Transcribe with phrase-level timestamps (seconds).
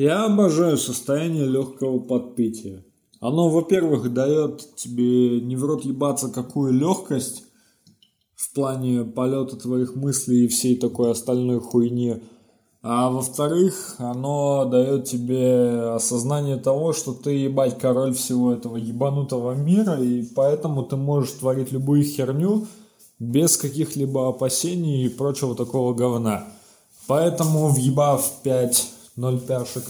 [0.00, 2.82] Я обожаю состояние легкого подпития.
[3.20, 7.42] Оно, во-первых, дает тебе не в рот ебаться какую легкость
[8.34, 12.22] в плане полета твоих мыслей и всей такой остальной хуйни.
[12.80, 20.02] А во-вторых, оно дает тебе осознание того, что ты, ебать, король всего этого ебанутого мира,
[20.02, 22.66] и поэтому ты можешь творить любую херню
[23.18, 26.48] без каких-либо опасений и прочего такого говна.
[27.06, 29.84] Поэтому, въебав 5 0 пяшек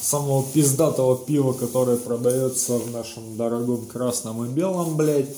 [0.00, 5.28] самого пиздатого пива, которое продается в нашем дорогом красном и белом, блядь,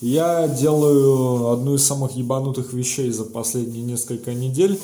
[0.00, 4.80] я делаю одну из самых ебанутых вещей за последние несколько недель.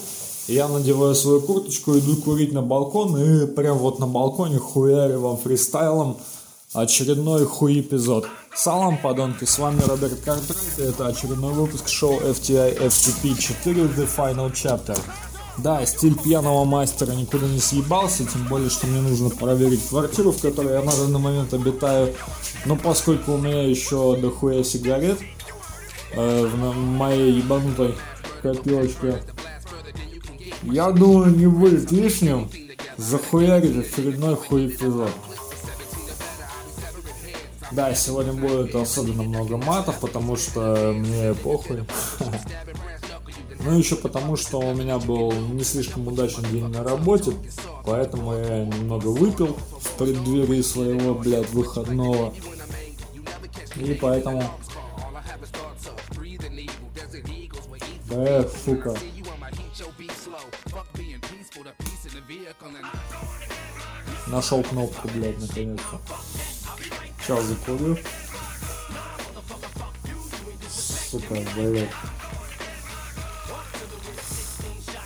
[0.47, 5.39] Я надеваю свою курточку, иду курить на балкон и прям вот на балконе хуярю вам
[5.39, 6.19] фристайлом
[6.75, 8.27] очередной хуй эпизод.
[8.55, 14.09] Салам, подонки, с вами Роберт Картрайт, и это очередной выпуск шоу FTI FTP 4 The
[14.17, 14.99] Final Chapter.
[15.59, 20.41] Да, стиль пьяного мастера никуда не съебался, тем более, что мне нужно проверить квартиру, в
[20.41, 22.13] которой я на данный момент обитаю.
[22.67, 25.21] Но поскольку у меня еще дохуя сигарет
[26.13, 27.95] э, в моей ебанутой
[28.43, 29.23] копилочке,
[30.63, 32.51] я думаю, не будет лишним
[32.97, 35.11] захуярить очередной хуй эпизод.
[37.71, 41.85] Да, сегодня будет особенно много матов, потому что мне похуй.
[43.65, 47.33] Ну, еще потому, что у меня был не слишком удачный день на работе,
[47.87, 52.35] поэтому я немного выпил в преддверии своего, блядь, выходного.
[53.77, 54.45] И поэтому...
[58.11, 58.95] Да, сука.
[64.27, 66.01] Нашел кнопку, блядь, наконец-то.
[67.19, 67.97] Сейчас закурю.
[70.69, 71.89] Сука, блядь.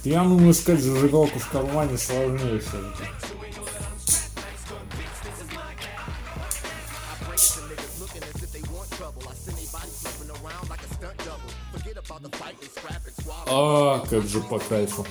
[0.08, 3.04] Пьяным искать зажигалку в кармане сложнее все-таки.
[13.50, 15.04] А, как же по кайфу.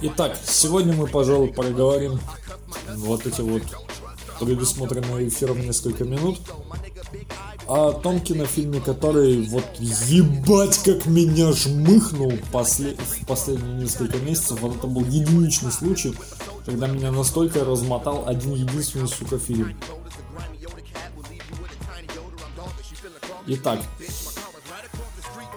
[0.00, 2.18] Итак, сегодня мы, пожалуй, проговорим
[2.96, 3.64] вот эти вот
[4.40, 6.40] предусмотренные эфиром несколько минут
[7.68, 12.94] о том кинофильме, который вот ебать как меня жмыхнул после...
[12.94, 14.60] в последние несколько месяцев.
[14.60, 16.14] Вот это был единичный случай,
[16.64, 19.76] когда меня настолько размотал один единственный, сука, фильм.
[23.46, 23.80] Итак,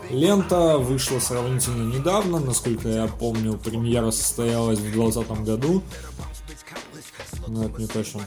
[0.09, 5.83] лента вышла сравнительно недавно, насколько я помню, премьера состоялась в 2020 году.
[7.47, 8.21] Ну, это не точно.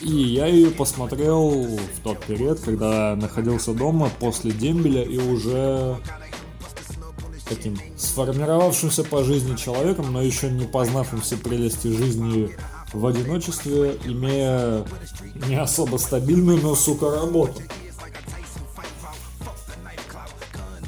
[0.00, 5.96] И я ее посмотрел в тот период, когда находился дома после дембеля и уже
[7.48, 12.54] таким сформировавшимся по жизни человеком, но еще не познавшим все прелести жизни
[12.92, 14.84] в одиночестве, имея
[15.48, 17.60] не особо стабильную, но, сука, работу.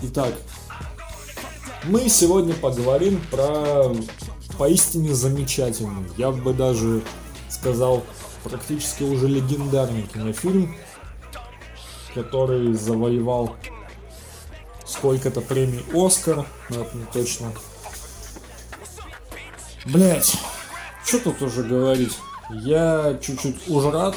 [0.02, 0.34] Итак,
[1.84, 3.94] мы сегодня поговорим про
[4.56, 7.02] поистине замечательный, я бы даже
[7.48, 8.04] сказал,
[8.42, 10.74] практически уже легендарный кинофильм,
[12.14, 13.56] который завоевал
[14.84, 17.52] сколько-то премий Оскар, но это не точно.
[19.86, 20.36] Блять,
[21.04, 22.18] что тут уже говорить?
[22.50, 24.16] Я чуть-чуть уже рад,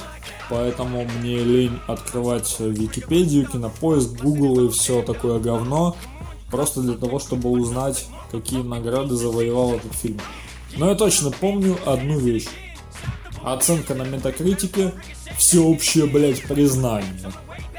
[0.49, 5.95] поэтому мне лень открывать Википедию, Кинопоиск, Google и все такое говно,
[6.49, 10.19] просто для того, чтобы узнать, какие награды завоевал этот фильм.
[10.75, 12.47] Но я точно помню одну вещь.
[13.43, 14.93] Оценка на метакритике
[15.37, 17.31] всеобщее, блять, признание.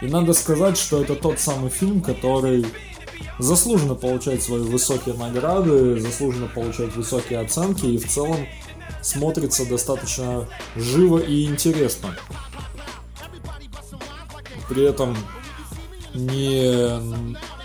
[0.03, 2.67] И надо сказать, что это тот самый фильм, который
[3.39, 8.47] заслуженно получает свои высокие награды, заслуженно получает высокие оценки и в целом
[9.03, 12.17] смотрится достаточно живо и интересно.
[14.69, 15.17] При этом
[16.15, 16.73] не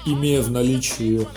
[0.06, 1.28] имея в наличии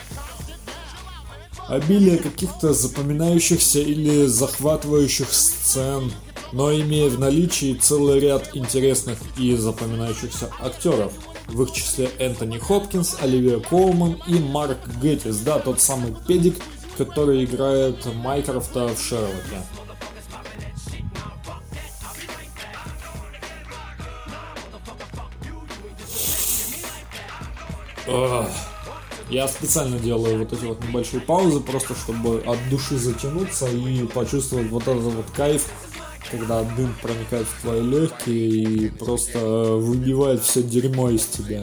[1.69, 6.13] обилие каких-то запоминающихся или захватывающих сцен,
[6.53, 11.13] но имея в наличии целый ряд интересных и запоминающихся актеров.
[11.49, 16.57] В их числе Энтони Хопкинс, Оливия Коулман и Марк Геттис, да, тот самый педик,
[16.97, 19.59] который играет Майкрофта в Шерлоке.
[29.31, 34.69] Я специально делаю вот эти вот небольшие паузы, просто чтобы от души затянуться и почувствовать
[34.69, 35.71] вот этот вот кайф
[36.33, 41.63] когда дым проникает в твои легкие и просто выбивает все дерьмо из тебя.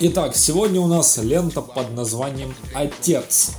[0.00, 3.52] Итак, сегодня у нас лента под названием «Отец».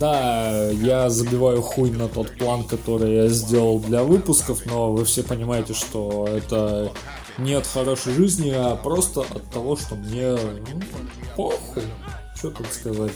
[0.00, 5.22] Да, я забиваю хуй на тот план, который я сделал для выпусков, но вы все
[5.22, 6.90] понимаете, что это
[7.36, 10.80] не от хорошей жизни, а просто от того, что мне ну,
[11.36, 11.82] похуй.
[12.34, 13.12] Что тут сказать?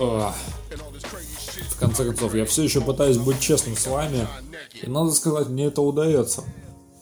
[0.00, 4.26] В конце концов, я все еще пытаюсь быть честным с вами.
[4.82, 6.42] И надо сказать, мне это удается.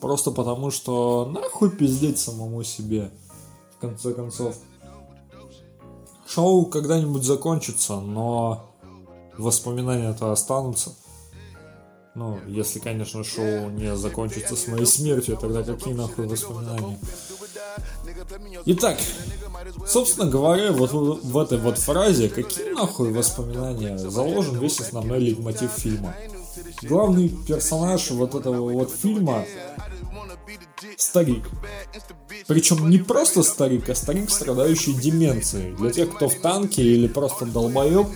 [0.01, 3.11] Просто потому, что нахуй пиздеть самому себе.
[3.77, 4.57] В конце концов.
[6.27, 8.69] Шоу когда-нибудь закончится, но
[9.37, 10.93] воспоминания-то останутся.
[12.15, 16.99] Ну, если, конечно, шоу не закончится с моей смертью, тогда какие нахуй воспоминания?
[18.65, 18.97] Итак,
[19.87, 26.15] собственно говоря, вот в этой вот фразе «какие нахуй воспоминания» заложен весь основной лейтмотив фильма.
[26.81, 29.45] Главный персонаж вот этого вот фильма
[30.97, 31.45] старик.
[32.47, 35.75] Причем не просто старик, а старик, страдающий деменцией.
[35.75, 38.07] Для тех, кто в танке или просто долбоеб,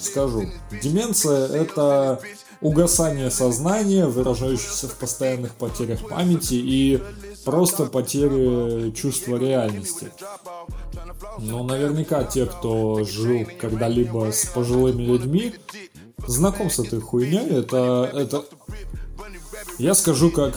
[0.00, 0.46] скажу.
[0.82, 2.20] Деменция– это
[2.60, 7.02] угасание сознания, выражающееся в постоянных потерях памяти и
[7.44, 10.12] просто потери чувства реальности.
[11.38, 15.54] Но наверняка те, кто жил когда-либо с пожилыми людьми,
[16.26, 17.48] знаком с этой хуйней.
[17.48, 18.44] Это, это...
[19.78, 20.54] Я скажу как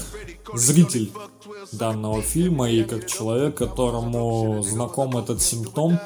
[0.54, 1.12] зритель
[1.72, 6.00] данного фильма и как человек, которому знаком этот симптом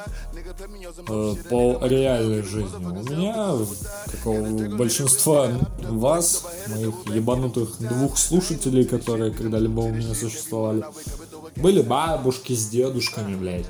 [1.08, 2.84] по реальной жизни.
[2.84, 3.54] У меня,
[4.12, 5.48] как у большинства
[5.88, 10.84] вас, моих ебанутых двух слушателей, которые когда-либо у меня существовали,
[11.56, 13.66] были бабушки с дедушками, блядь.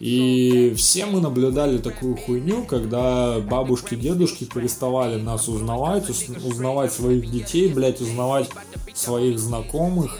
[0.00, 6.08] И все мы наблюдали такую хуйню, когда бабушки, дедушки переставали нас узнавать,
[6.44, 8.48] узнавать своих детей, блядь, узнавать
[8.94, 10.18] своих знакомых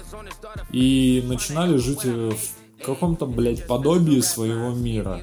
[0.70, 2.36] и начинали жить в
[2.84, 5.20] каком-то, блядь, подобии своего мира.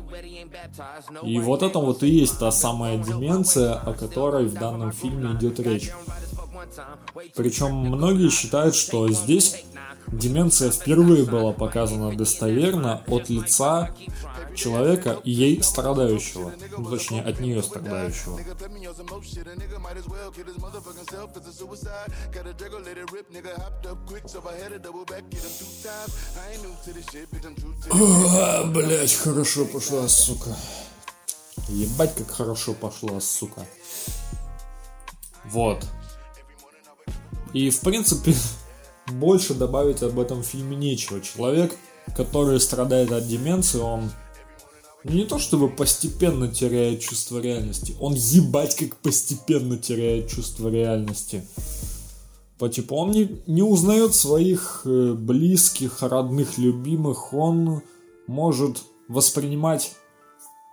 [1.23, 5.59] И вот это вот и есть та самая деменция, о которой в данном фильме идет
[5.59, 5.91] речь.
[7.35, 9.63] Причем многие считают, что здесь
[10.11, 13.95] деменция впервые была показана достоверно от лица
[14.55, 16.51] человека ей страдающего.
[16.77, 18.39] Ну, точнее, от нее страдающего.
[28.73, 30.55] Блять, хорошо пошла, сука.
[31.67, 33.65] Ебать, как хорошо пошла, сука.
[35.45, 35.85] Вот.
[37.53, 38.35] И, в принципе,
[39.11, 41.21] больше добавить об этом фильме нечего.
[41.21, 41.75] Человек,
[42.15, 44.11] который страдает от деменции, он
[45.03, 51.45] не то чтобы постепенно теряет чувство реальности, он ебать как постепенно теряет чувство реальности.
[52.57, 57.81] По типу, он не, не узнает своих э, близких, родных, любимых, он
[58.27, 59.93] может воспринимать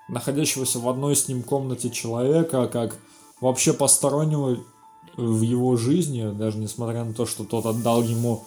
[0.09, 2.97] находящегося в одной с ним комнате человека как
[3.41, 4.59] вообще постороннего
[5.17, 8.44] в его жизни, даже несмотря на то, что тот отдал ему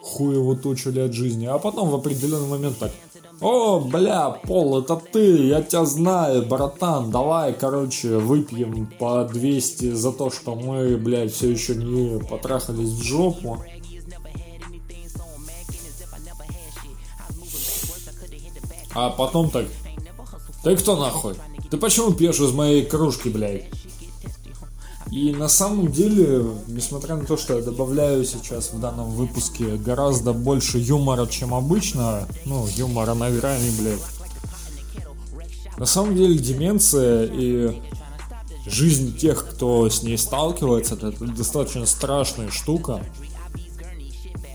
[0.00, 2.92] хуеву тучу лет жизни, а потом в определенный момент так,
[3.40, 10.12] о, бля, Пол, это ты, я тебя знаю, братан, давай, короче, выпьем по 200 за
[10.12, 13.58] то, что мы, блядь, все еще не потрахались в жопу.
[18.94, 19.66] А потом так,
[20.62, 21.34] ты кто нахуй?
[21.70, 23.64] Ты почему пьешь из моей кружки, блядь?
[25.12, 30.32] И на самом деле, несмотря на то, что я добавляю сейчас в данном выпуске гораздо
[30.32, 34.00] больше юмора, чем обычно, ну, юмора на грани, блядь,
[35.76, 37.78] на самом деле деменция и
[38.66, 43.04] жизнь тех, кто с ней сталкивается, это достаточно страшная штука,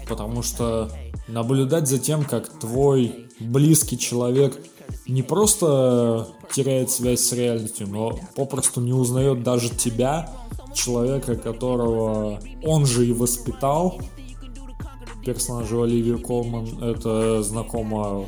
[0.09, 0.89] потому что
[1.27, 4.59] наблюдать за тем, как твой близкий человек
[5.07, 10.33] не просто теряет связь с реальностью, но попросту не узнает даже тебя,
[10.77, 13.99] человека, которого он же и воспитал.
[15.25, 18.25] Персонажа Оливия Колман это знакомо,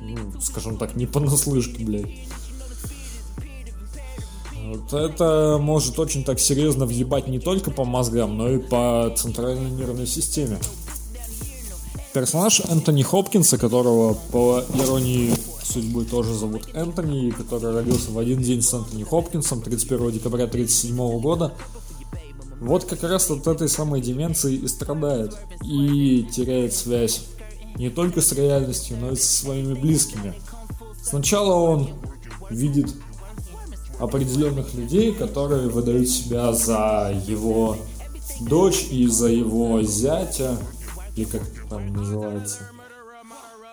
[0.00, 2.06] ну, скажем так, не понаслышке, блядь.
[4.68, 9.70] Вот это может очень так серьезно въебать не только по мозгам, но и по центральной
[9.70, 10.58] нервной системе.
[12.12, 18.62] Персонаж Энтони Хопкинса, которого по иронии судьбы тоже зовут Энтони, который родился в один день
[18.62, 21.54] с Энтони Хопкинсом 31 декабря 1937 года.
[22.60, 25.36] Вот как раз от этой самой деменции и страдает.
[25.62, 27.26] И теряет связь
[27.76, 30.34] не только с реальностью, но и со своими близкими.
[31.02, 31.90] Сначала он
[32.50, 32.92] видит
[34.00, 37.76] определенных людей, которые выдают себя за его
[38.40, 40.56] дочь и за его зятя,
[41.18, 42.70] или как там называется.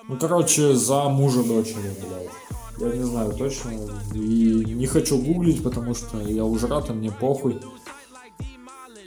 [0.07, 2.29] Ну, короче, за мужа дочери, блядь.
[2.77, 3.71] Я не знаю точно.
[4.13, 7.61] И не хочу гуглить, потому что я уже рад, и мне похуй.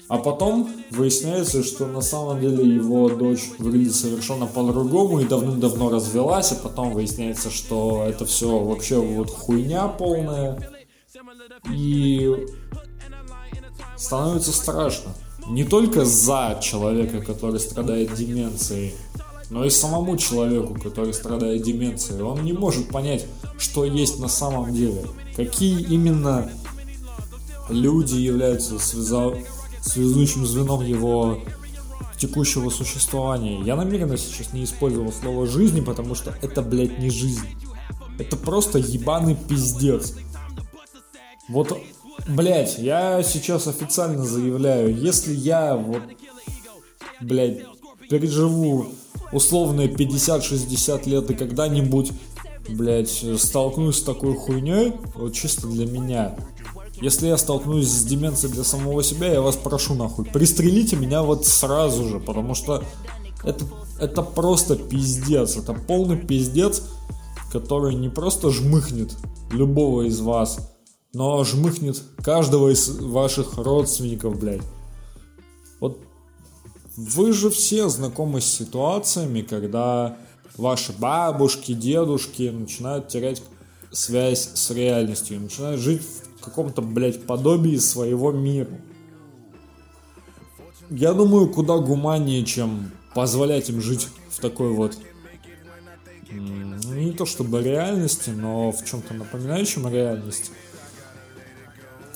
[0.09, 6.52] А потом выясняется, что на самом деле его дочь выглядит совершенно по-другому и давным-давно развелась,
[6.52, 10.59] а потом выясняется, что это все вообще вот хуйня полная.
[11.71, 12.47] И
[13.97, 15.12] становится страшно.
[15.49, 18.95] Не только за человека, который страдает деменцией,
[19.50, 22.23] но и самому человеку, который страдает деменцией.
[22.23, 23.26] Он не может понять,
[23.59, 25.07] что есть на самом деле.
[25.37, 26.50] Какие именно
[27.71, 29.35] люди являются связа...
[29.81, 31.38] связующим звеном его
[32.19, 33.62] текущего существования.
[33.62, 37.47] Я намеренно сейчас не использовал слово «жизни», потому что это, блядь, не жизнь.
[38.19, 40.14] Это просто ебаный пиздец.
[41.49, 41.78] Вот,
[42.27, 46.03] блядь, я сейчас официально заявляю, если я вот,
[47.21, 47.61] блядь,
[48.09, 48.87] переживу
[49.33, 52.13] условные 50-60 лет и когда-нибудь,
[52.69, 56.37] блядь, столкнусь с такой хуйней, вот чисто для меня,
[57.01, 61.47] если я столкнусь с деменцией для самого себя, я вас прошу нахуй, пристрелите меня вот
[61.47, 62.83] сразу же, потому что
[63.45, 63.65] это,
[64.01, 66.83] это просто пиздец, это полный пиздец,
[67.53, 69.15] который не просто жмыхнет
[69.53, 70.73] любого из вас,
[71.12, 74.62] но жмыхнет каждого из ваших родственников, блядь.
[75.81, 76.00] Вот
[76.97, 80.17] вы же все знакомы с ситуациями, когда
[80.57, 83.43] ваши бабушки, дедушки начинают терять
[83.91, 86.03] связь с реальностью, начинают жить
[86.41, 88.81] в каком-то, блядь, подобии своего мира.
[90.91, 94.97] Я думаю, куда гуманнее, чем позволять им жить в такой вот
[96.31, 100.50] ну, не то чтобы реальности, но в чем-то напоминающем реальность.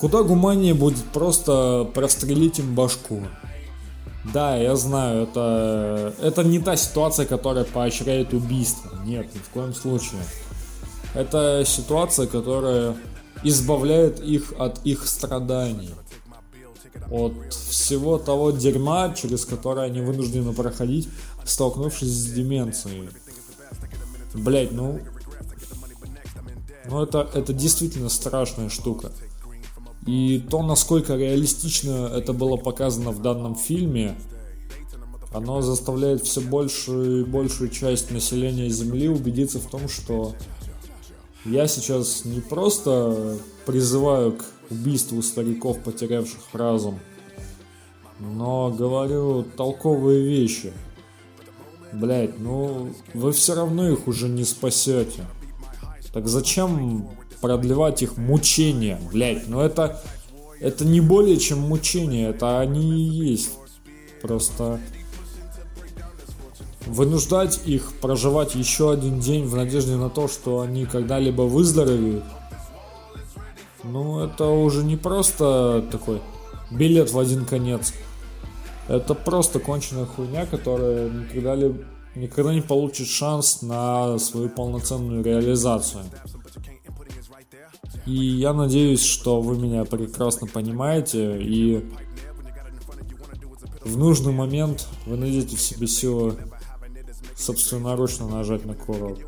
[0.03, 3.21] Куда гуманнее будет просто прострелить им башку.
[4.33, 8.91] Да, я знаю, это, это не та ситуация, которая поощряет убийство.
[9.05, 10.19] Нет, ни в коем случае.
[11.13, 12.97] Это ситуация, которая
[13.43, 15.91] избавляет их от их страданий.
[17.09, 21.07] От всего того дерьма, через которое они вынуждены проходить,
[21.45, 23.07] столкнувшись с деменцией.
[24.33, 24.99] Блять, ну...
[26.89, 29.13] Ну это, это действительно страшная штука.
[30.05, 34.15] И то, насколько реалистично это было показано в данном фильме,
[35.33, 40.35] оно заставляет все большую и большую часть населения Земли убедиться в том, что
[41.45, 46.99] я сейчас не просто призываю к убийству стариков, потерявших разум,
[48.19, 50.73] но говорю толковые вещи.
[51.93, 55.25] Блять, ну вы все равно их уже не спасете.
[56.11, 57.09] Так зачем
[57.43, 59.49] продлевать их мучения, блядь.
[59.49, 60.01] Но это,
[60.61, 63.51] это не более чем мучение, это они и есть.
[64.21, 64.79] Просто
[66.85, 72.23] вынуждать их проживать еще один день в надежде на то, что они когда-либо выздоровеют.
[73.83, 76.21] Ну, это уже не просто такой
[76.71, 77.93] билет в один конец.
[78.87, 81.75] Это просто конченая хуйня, которая никогда, ли,
[82.15, 86.03] никогда не получит шанс на свою полноценную реализацию.
[88.05, 91.85] И я надеюсь, что вы меня прекрасно понимаете и
[93.83, 96.35] в нужный момент вы найдете в себе силы
[97.35, 99.19] собственноручно нажать на курок.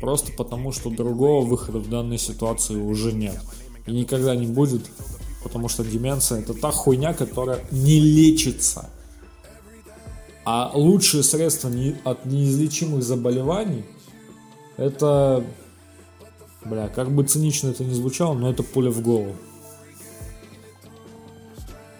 [0.00, 3.40] Просто потому, что другого выхода в данной ситуации уже нет.
[3.86, 4.82] И никогда не будет,
[5.42, 8.90] потому что деменция это та хуйня, которая не лечится.
[10.44, 11.70] А лучшие средства
[12.04, 13.84] от неизлечимых заболеваний
[14.76, 15.44] это
[16.64, 19.34] Бля, как бы цинично это ни звучало, но это пуля в голову.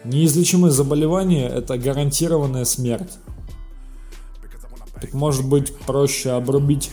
[0.04, 3.18] Неизлечимое заболевание– это гарантированная смерть.
[5.00, 6.90] Так может быть проще обрубить,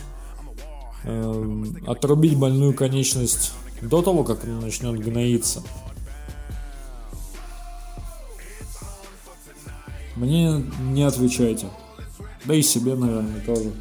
[1.04, 5.62] э, отрубить больную конечность до того, как она начнет гноиться.
[10.14, 11.66] Мне не отвечайте.
[12.44, 13.72] Да и себе, наверное, тоже.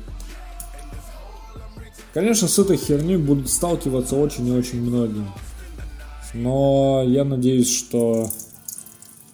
[2.16, 5.28] Конечно, с этой херней будут сталкиваться очень и очень многие.
[6.34, 8.32] Но я надеюсь, что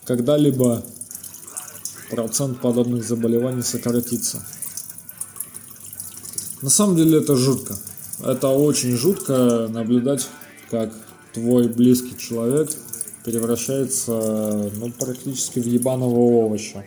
[0.03, 0.83] когда-либо
[2.09, 4.43] процент подобных заболеваний сократится.
[6.63, 7.77] На самом деле это жутко.
[8.23, 10.27] Это очень жутко наблюдать,
[10.71, 10.91] как
[11.35, 12.71] твой близкий человек
[13.23, 16.83] превращается ну, практически в ебаного овоща.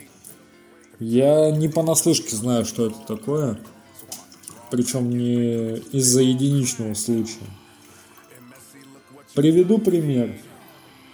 [0.99, 3.61] Я не понаслышке знаю, что это такое
[4.75, 7.47] причем не из-за единичного случая.
[9.33, 10.35] Приведу пример,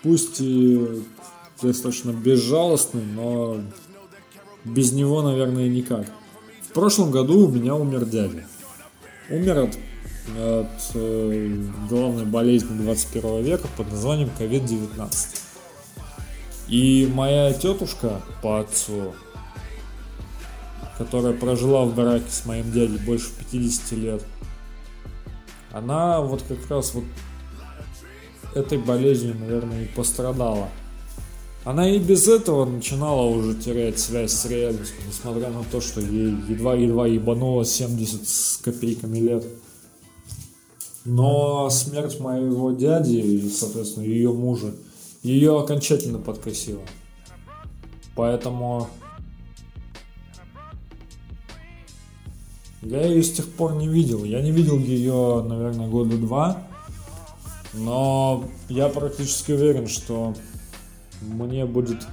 [0.02, 1.02] пусть и
[1.60, 3.60] достаточно безжалостный, но
[4.64, 6.06] без него, наверное, никак.
[6.62, 8.46] В прошлом году у меня умер дядя.
[9.28, 9.78] Умер от,
[10.38, 15.10] от э, главной болезни 21 века под названием COVID-19.
[16.68, 19.12] И моя тетушка по отцу,
[21.00, 24.22] которая прожила в браке с моим дядей больше 50 лет,
[25.72, 27.04] она вот как раз вот
[28.54, 30.68] этой болезнью, наверное, и пострадала.
[31.64, 36.34] Она и без этого начинала уже терять связь с реальностью, несмотря на то, что ей
[36.48, 39.46] едва-едва ебануло 70 с копейками лет.
[41.06, 44.74] Но смерть моего дяди и, соответственно, ее мужа,
[45.22, 46.82] ее окончательно подкосила.
[48.14, 48.90] Поэтому
[52.82, 54.24] я ее с тех пор не видел.
[54.24, 56.66] Я не видел ее, наверное, года два.
[57.72, 60.34] Но я практически уверен, что
[61.20, 62.06] мне будет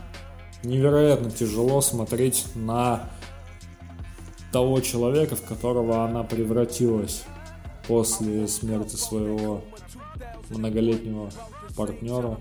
[0.64, 3.10] невероятно тяжело смотреть на
[4.52, 7.24] того человека, в которого она превратилась
[7.88, 9.62] после смерти своего
[10.50, 11.32] многолетнего
[11.76, 12.38] партнера,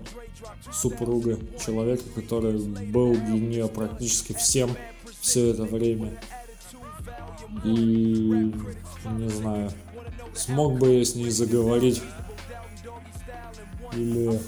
[0.71, 4.69] супруга, человека, который был для нее практически всем
[5.21, 6.19] все это время.
[7.63, 8.53] И
[9.11, 9.71] не знаю,
[10.35, 12.01] смог бы я с ней заговорить
[13.93, 14.39] или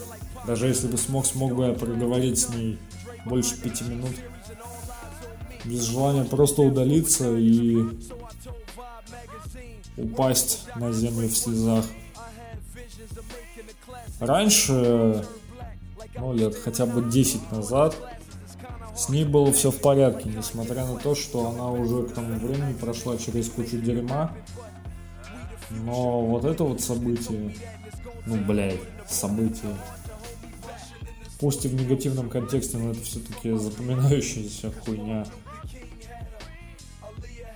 [0.46, 2.77] даже если бы смог, смог бы я проговорить с ней
[3.25, 4.12] больше пяти минут.
[5.65, 7.77] Без желания просто удалиться и
[9.98, 11.86] упасть на землю в слезах.
[14.20, 15.25] Раньше,
[16.18, 17.96] ну лет хотя бы 10 назад,
[19.00, 22.74] с ней было все в порядке, несмотря на то, что она уже к тому времени
[22.74, 24.36] прошла через кучу дерьма.
[25.70, 27.56] Но вот это вот событие,
[28.25, 29.74] ну блядь, событие,
[31.39, 35.25] пусть и в негативном контексте, но это все-таки запоминающаяся хуйня.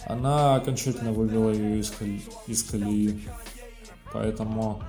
[0.06, 2.22] Она окончательно вывела ее из, коли...
[2.48, 3.20] из колеи.
[4.14, 4.82] Поэтому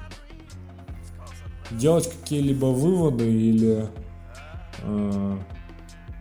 [1.73, 3.88] делать какие-либо выводы или
[4.83, 5.38] э,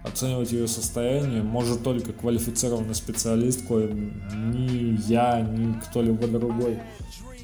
[0.03, 6.79] оценивать ее состояние может только квалифицированный специалист, коим ни я, ни кто-либо другой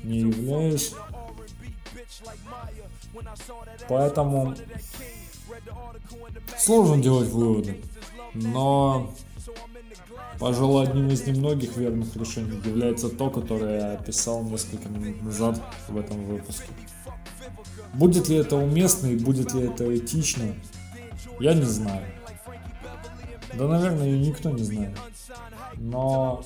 [0.04, 0.94] не являюсь.
[3.88, 4.56] Поэтому
[6.58, 7.82] Сложно делать выводы,
[8.34, 9.12] но,
[10.40, 15.98] пожалуй, одним из немногих верных решений является то, которое я описал несколько минут назад в
[15.98, 16.68] этом выпуске.
[17.94, 20.54] Будет ли это уместно и будет ли это этично,
[21.40, 22.06] я не знаю.
[23.54, 24.98] Да, наверное, и никто не знает.
[25.78, 26.44] Но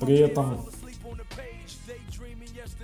[0.00, 0.66] при этом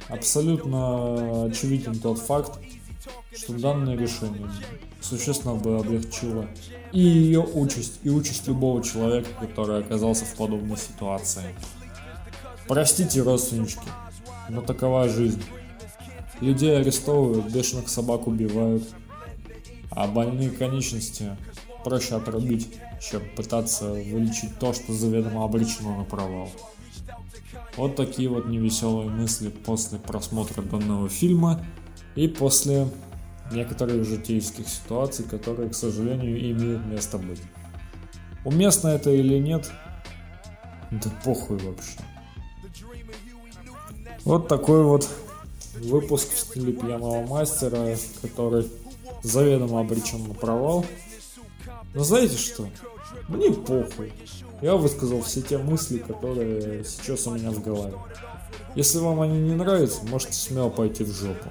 [0.09, 2.59] абсолютно очевиден тот факт,
[3.35, 4.51] что данное решение
[5.01, 6.48] существенно бы облегчило
[6.92, 11.55] и ее участь, и участь любого человека, который оказался в подобной ситуации.
[12.66, 13.88] Простите, родственнички,
[14.48, 15.42] но такова жизнь.
[16.40, 18.85] Людей арестовывают, бешеных собак убивают,
[19.90, 21.37] а больные конечности
[21.85, 22.69] проще отрубить,
[23.01, 26.51] чем пытаться вылечить то, что заведомо обречено на провал.
[27.77, 31.64] Вот такие вот невеселые мысли после просмотра данного фильма
[32.14, 32.88] и после
[33.53, 37.41] некоторых житейских ситуаций, которые, к сожалению, имеют место быть.
[38.45, 39.71] Уместно это или нет,
[40.91, 41.99] да похуй вообще.
[44.25, 45.09] Вот такой вот
[45.75, 48.69] выпуск в стиле пьяного мастера, который
[49.23, 50.85] заведомо обречен на провал.
[51.99, 52.69] Но знаете что?
[53.27, 54.13] Мне похуй.
[54.63, 57.95] Я высказал все те мысли, которые сейчас у меня в голове.
[58.77, 61.51] Если вам они не нравятся, можете смело пойти в жопу.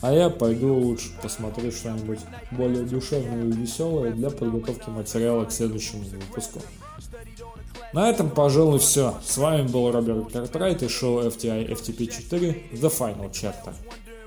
[0.00, 2.20] А я пойду лучше посмотрю что-нибудь
[2.50, 6.62] более душевное и веселое для подготовки материала к следующему выпуску.
[7.92, 9.18] На этом, пожалуй, все.
[9.22, 13.74] С вами был Роберт Картрайт и шоу FTI FTP4 The Final Chapter.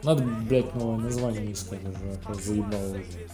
[0.04, 3.28] Надо, блядь, новое название искать уже, а то заебало уже.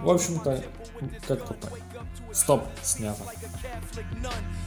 [0.00, 0.62] В общем-то,
[1.26, 1.72] как-то так.
[2.32, 3.22] Стоп, снято.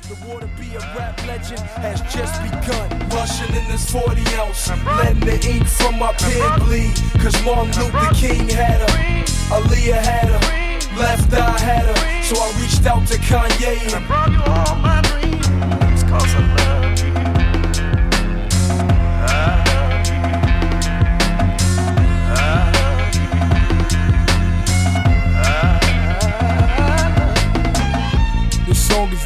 [0.09, 2.89] The war to be a rap legend has just begun.
[3.09, 6.93] Rushing in this 40 ounce, letting the ink from my pen bleed.
[7.21, 12.23] Cause Martin Luther King had her, Aaliyah had her, Left Eye had her.
[12.23, 16.03] So I reached out to Kanye and brought you all my dreams.
[16.03, 16.82] Cause I love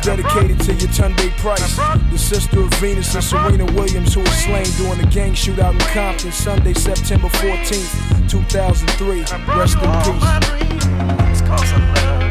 [0.07, 1.75] dedicated to Yetunde Price,
[2.11, 5.79] the sister of Venus and Serena Williams, who was slain during a gang shootout in
[5.79, 9.25] Compton Sunday, September 14th, 2003.
[9.53, 9.91] Rest in
[12.21, 12.26] peace.